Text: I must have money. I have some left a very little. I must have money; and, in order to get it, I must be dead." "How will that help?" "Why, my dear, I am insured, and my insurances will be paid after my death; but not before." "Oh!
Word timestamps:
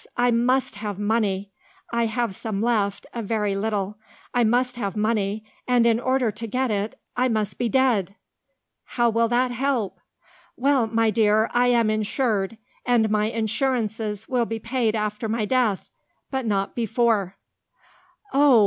I 0.17 0.31
must 0.31 0.77
have 0.77 0.97
money. 0.97 1.51
I 1.93 2.07
have 2.07 2.35
some 2.35 2.59
left 2.59 3.05
a 3.13 3.21
very 3.21 3.55
little. 3.55 3.99
I 4.33 4.43
must 4.43 4.75
have 4.77 4.95
money; 4.97 5.45
and, 5.67 5.85
in 5.85 5.99
order 5.99 6.31
to 6.31 6.47
get 6.47 6.71
it, 6.71 6.99
I 7.15 7.27
must 7.27 7.59
be 7.59 7.69
dead." 7.69 8.15
"How 8.83 9.11
will 9.11 9.27
that 9.27 9.51
help?" 9.51 9.99
"Why, 10.55 10.85
my 10.85 11.11
dear, 11.11 11.51
I 11.53 11.67
am 11.67 11.91
insured, 11.91 12.57
and 12.83 13.11
my 13.11 13.25
insurances 13.25 14.27
will 14.27 14.47
be 14.47 14.57
paid 14.57 14.95
after 14.95 15.29
my 15.29 15.45
death; 15.45 15.87
but 16.31 16.47
not 16.47 16.73
before." 16.73 17.35
"Oh! 18.33 18.59